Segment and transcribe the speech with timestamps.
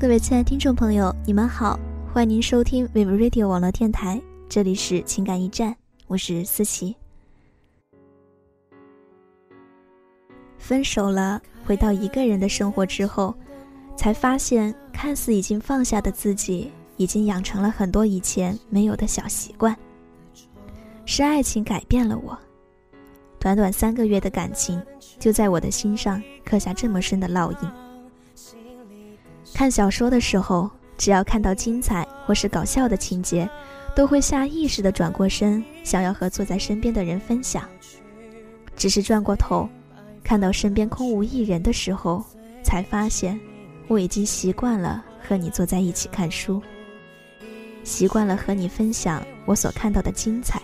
[0.00, 1.76] 各位亲爱的听众朋友，你们好，
[2.14, 5.74] 欢迎您收听 Vivo Radio 网络电台，这里是情感驿站，
[6.06, 6.94] 我是思琪。
[10.56, 13.34] 分手了，回到一个人的生活之后，
[13.96, 19.76] 才发现看似已经放下的自己，已经养成了很多以前没有的小习惯。
[21.06, 22.38] 是爱情改变了我，
[23.40, 24.80] 短短三个月的感情，
[25.18, 27.87] 就在我的心上刻下这么深的烙印。
[29.54, 33.48] 看小说的时候，只要看到精彩或是搞笑的情节，
[33.94, 37.68] 都会下意识地转过身，想要和坐在身边的人分享。
[38.76, 39.68] 只是转过头，
[40.22, 42.24] 看到身边空无一人的时候，
[42.62, 43.38] 才发现
[43.88, 46.62] 我已经习惯了和你坐在一起看书，
[47.82, 50.62] 习惯了和你分享我所看到的精彩，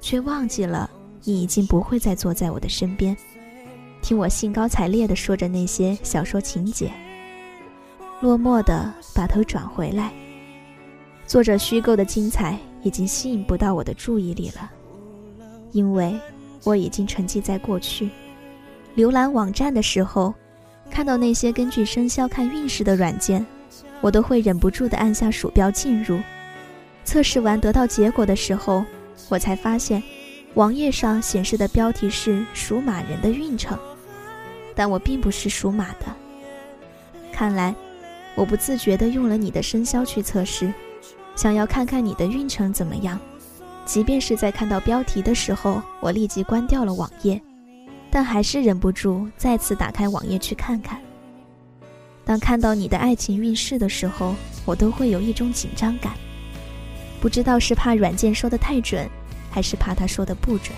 [0.00, 0.90] 却忘记了
[1.22, 3.16] 你已经不会再坐在我的身边，
[4.02, 6.90] 听我兴高采烈地说着那些小说情节。
[8.24, 10.10] 落寞的把头转回来，
[11.26, 14.70] 作者虚构的精彩已经吸引不到我的注意力了，
[15.72, 16.18] 因为
[16.62, 18.08] 我已经沉寂在过去。
[18.96, 20.32] 浏览网站的时候，
[20.90, 23.44] 看到那些根据生肖看运势的软件，
[24.00, 26.18] 我都会忍不住的按下鼠标进入。
[27.04, 28.82] 测试完得到结果的时候，
[29.28, 30.02] 我才发现，
[30.54, 33.78] 网页上显示的标题是属马人的运程，
[34.74, 36.06] 但我并不是属马的。
[37.30, 37.74] 看来。
[38.34, 40.72] 我不自觉地用了你的生肖去测试，
[41.36, 43.18] 想要看看你的运程怎么样。
[43.84, 47.40] 即便是在看到标题的时候，我立即关掉了网页，
[48.10, 51.00] 但还是忍不住再次打开网页去看看。
[52.24, 56.14] 当看到你的爱情运势的时候，我都会有一种紧张感，
[57.20, 59.08] 不知道是怕软件说的太准，
[59.50, 60.76] 还是怕他说的不准。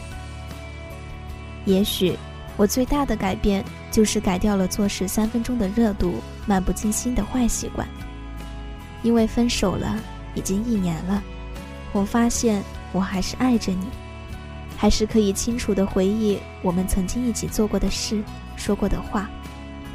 [1.65, 2.17] 也许。
[2.59, 3.63] 我最大的改变
[3.97, 7.89] 就是改掉了做事三分钟的热度、漫不经心的坏习惯。
[9.03, 9.99] 因为分手了，
[10.35, 11.23] 已经一年了，
[11.93, 12.63] 我发现
[12.93, 13.87] 我还是爱着你，
[14.77, 18.23] 还是可以清楚的回忆我们曾经一起做过的事、
[18.55, 19.31] 说过的话。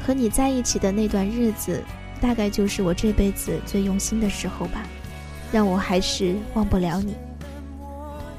[0.04, 1.80] 和你在一起的那段日子，
[2.20, 4.82] 大概就是我这辈子最用心的时候吧，
[5.52, 7.14] 让我还是忘不了你。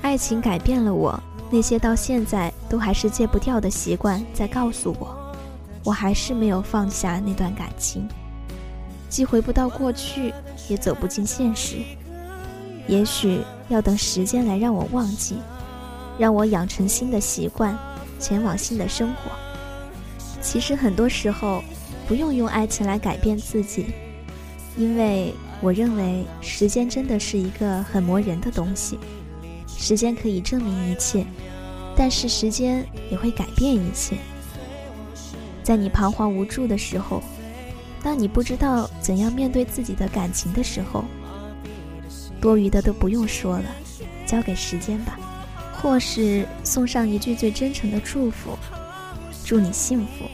[0.01, 1.17] 爱情改变了我。
[1.49, 5.22] 那些到现在都还是戒不掉的习惯，在告诉我，
[5.83, 8.07] 我还是没有放下那段感情，
[9.09, 10.33] 既回不到过去，
[10.69, 11.77] 也走不进现实。
[12.87, 15.37] 也许要等时间来让我忘记，
[16.17, 17.77] 让我养成新的习惯，
[18.19, 19.31] 前往新的生活。
[20.41, 21.63] 其实很多时候，
[22.07, 23.87] 不用用爱情来改变自己，
[24.77, 28.99] 因为我认为时间真的是一个很磨人的东西。
[29.67, 31.25] 时间可以证明一切，
[31.95, 34.17] 但是时间也会改变一切。
[35.63, 37.23] 在你彷徨无助的时候，
[38.03, 41.05] 当你不知道怎样面对自己的感情的时候，
[42.41, 43.65] 多余的都不用说了，
[44.25, 45.17] 交给时间吧。
[45.71, 48.57] 或是送上一句最真诚的祝福：
[49.43, 50.25] 祝你幸福。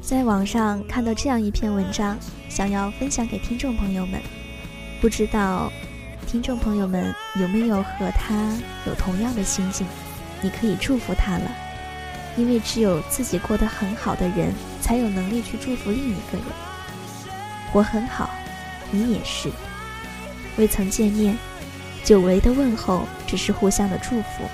[0.00, 2.16] 在网上看到这样一篇文章，
[2.48, 4.20] 想要分享给听众朋友们，
[5.00, 5.72] 不知道。
[6.24, 9.86] 听众朋友们，有没有和他有同样的心境？
[10.40, 11.50] 你可以祝福他了，
[12.36, 16.46] 因为只有自己过得很好的人，才有能力去祝福另一个人。
[17.72, 18.30] 我很好，
[18.90, 19.50] 你也是。
[20.56, 21.36] 未曾见面，
[22.04, 24.44] 久违的问候只是互相的祝福。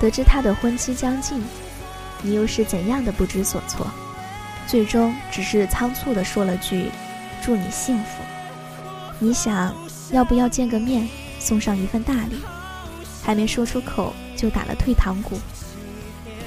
[0.00, 1.42] 得知他的婚期将近，
[2.22, 3.86] 你又是怎样的不知所措？
[4.66, 6.90] 最终只是仓促的说了句
[7.42, 8.22] ：“祝你幸福。”
[9.18, 9.74] 你想？
[10.10, 11.06] 要不要见个面，
[11.38, 12.40] 送上一份大礼？
[13.22, 15.38] 还没说出口就打了退堂鼓。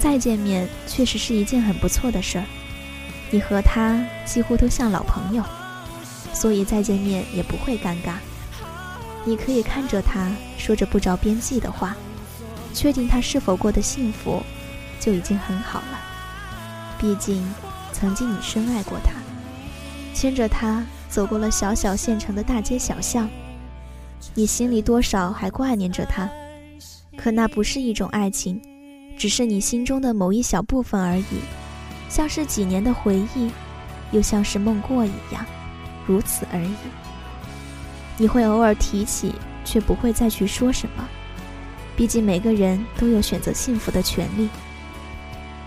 [0.02, 2.46] 再见面确实是一件很不错的事儿，
[3.30, 5.44] 你和他几乎都像老朋友，
[6.34, 8.16] 所以再见面也不会尴尬。
[9.24, 11.96] 你可以看着他，说着不着边际的话，
[12.74, 14.42] 确定他是否过得幸福，
[15.00, 16.00] 就已经很好了。
[17.00, 17.48] 毕竟，
[17.94, 19.12] 曾经你深爱过他，
[20.16, 23.30] 牵着他走过了小小县城的大街小巷。
[24.34, 26.28] 你心里多少还挂念着他，
[27.16, 28.60] 可那不是一种爱情，
[29.22, 31.42] 只是你心中的某一小部分而已，
[32.10, 33.52] 像是几年的回忆，
[34.10, 35.46] 又像是梦过一样，
[36.08, 36.74] 如此而已。
[38.18, 39.32] 你会偶尔提起，
[39.64, 41.08] 却不会再去说什么，
[41.96, 44.50] 毕竟每个人都有选择幸福的权利。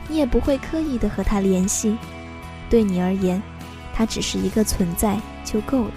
[0.09, 1.97] 你也不会刻意的和他联系，
[2.69, 3.41] 对你而言，
[3.95, 5.95] 他只是一个存在就够了。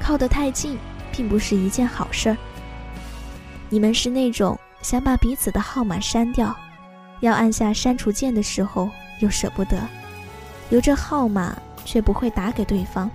[0.00, 0.76] 靠得太近。
[1.10, 2.36] 并不是一件好事儿。
[3.68, 6.54] 你们是那种想把彼此的号码删掉，
[7.20, 8.88] 要按下删除键的时候
[9.20, 9.78] 又舍不得，
[10.70, 13.10] 留着号码却不会打给对方。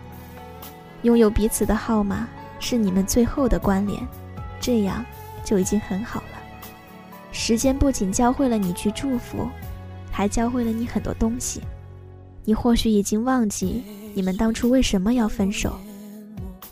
[1.03, 2.27] 拥有彼此的号码
[2.59, 4.01] 是你们最后的关联，
[4.59, 5.03] 这样
[5.43, 6.39] 就已经很好了。
[7.31, 9.49] 时间不仅教会了你去祝福，
[10.11, 11.61] 还教会了你很多东西。
[12.45, 13.83] 你或许已经忘记
[14.13, 15.79] 你们当初为什么要分手，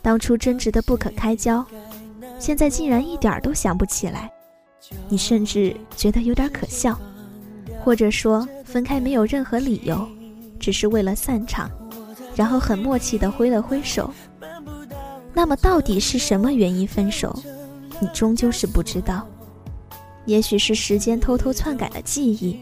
[0.02, 1.64] 当初争执的不可开交，
[2.38, 4.30] 现在竟然一点都想不起来。
[5.08, 6.98] 你甚至觉得有点可笑，
[7.82, 10.08] 或者说分开没有任何理由，
[10.58, 11.70] 只是为了散场。
[12.34, 14.10] 然后很默契地挥了挥手。
[15.34, 17.38] 那么到底是什么原因分手？
[18.00, 19.28] 你终究是不知道。
[20.24, 22.58] 也许是时间偷偷篡改了记忆，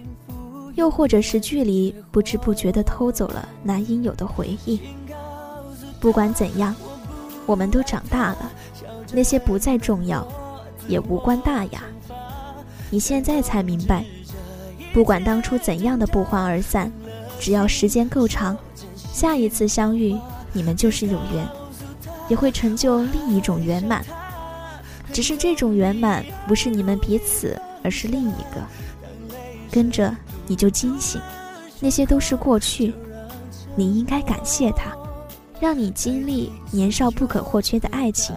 [0.74, 4.80] 又或者是距离不知不觉地偷走了那应有的回忆。
[6.00, 6.74] 不管怎样，
[7.46, 8.50] 我们都长大了，
[9.12, 10.26] 那些不再重要，
[10.88, 11.82] 也无关大雅。
[12.90, 14.04] 你现在才明白，
[14.92, 16.90] 不管当初怎样的不欢而散，
[17.38, 18.56] 只要时间够长。
[19.12, 20.16] 下一次相遇，
[20.52, 21.46] 你们就是有缘，
[22.28, 24.04] 也会成就另一种圆满。
[25.12, 28.62] 只是这种圆满不是你们彼此，而是另一个。
[29.70, 30.16] 跟着
[30.46, 31.20] 你就惊醒，
[31.80, 32.94] 那些都是过去，
[33.76, 34.92] 你应该感谢他，
[35.60, 38.34] 让你经历年少不可或缺的爱情，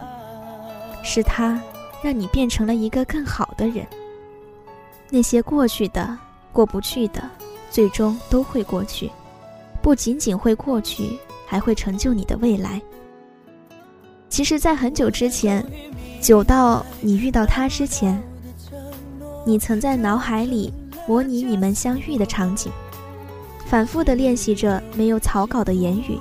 [1.03, 1.59] 是他
[2.03, 3.87] 让你变成了一个更好的人。
[5.09, 6.17] 那些过去的、
[6.51, 7.23] 过不去的，
[7.71, 9.09] 最终都会过去。
[9.81, 11.17] 不仅仅会过去，
[11.47, 12.81] 还会成就你的未来。
[14.29, 15.65] 其实，在很久之前，
[16.19, 18.21] 久到你遇到他之前，
[19.45, 20.73] 你曾在脑海里
[21.07, 22.71] 模拟你们相遇的场景，
[23.65, 26.17] 反复的练习着没有草稿的言语。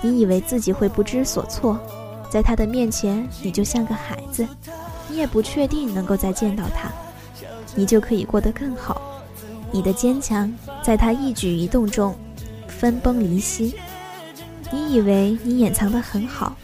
[0.00, 1.78] 你以为自己会不知所措，
[2.30, 4.46] 在他的面前，你就像个孩子，
[5.18, 6.90] 也不确定能够再见到他，
[7.74, 9.22] 你就可以过得更好。
[9.70, 10.50] 你的坚强，
[10.82, 12.16] 在他一举一动中。
[12.68, 13.74] 分崩离析，
[14.70, 16.56] 你以为你掩藏得很好，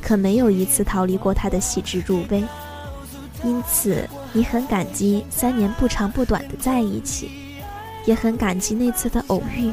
[0.00, 2.44] 可没有一次逃离过他的细致入微。
[3.42, 7.32] 因此，你很感激三年不长不短的在一起，
[8.06, 9.72] 也很感激那次的偶遇。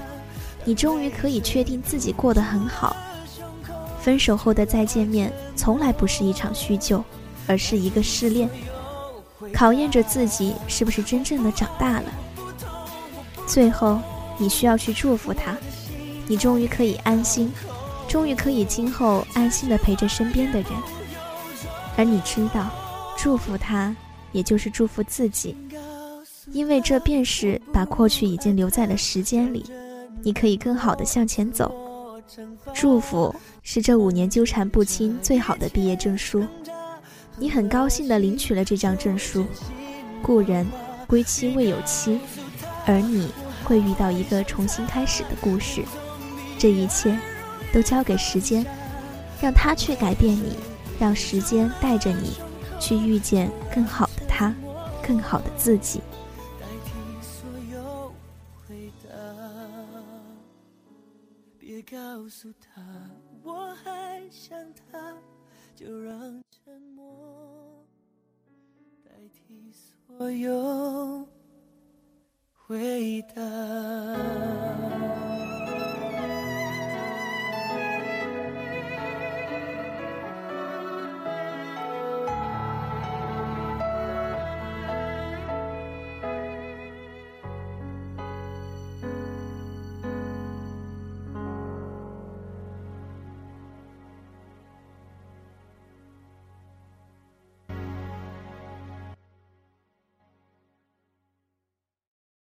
[0.66, 2.96] 你终于可以确定自己过得很好。
[4.02, 7.04] 分手后的再见面，从来不是一场叙旧，
[7.48, 8.50] 而是一个试炼，
[9.54, 12.12] 考验着自己是不是真正的长大了。
[13.48, 14.00] 最后。
[14.40, 15.58] 你需要去祝福他，
[16.28, 17.52] 你终于可以安心，
[18.08, 20.70] 终于可以今后安心的陪着身边的人。
[21.98, 22.70] 而你知道，
[23.18, 23.96] 祝福他，
[24.32, 25.58] 也就是祝福自己，
[26.52, 29.66] 因为这便是把过去已经留在了时间里，
[30.22, 31.74] 你可以更好的向前走。
[32.76, 33.34] 祝福
[33.64, 36.46] 是这五年纠缠不清最好的毕业证书，
[37.38, 39.46] 你很高兴的领取了这张证书。
[40.22, 40.66] 故人
[41.08, 42.20] 归期未有期，
[42.86, 43.30] 而你。
[43.64, 45.84] 会遇到一个重新开始的故事，
[46.58, 47.20] 这一切
[47.74, 48.66] 都交给时间，
[49.42, 50.56] 让他去改变你，
[50.98, 52.38] 让时间带着你
[52.80, 54.56] 去遇见更好的他，
[55.06, 56.02] 更好的自己。
[61.60, 62.82] 别告诉他
[63.44, 64.58] 我还想
[64.90, 65.14] 他，
[65.76, 66.42] 就让
[69.28, 71.28] 代替所有
[72.54, 74.97] 回答。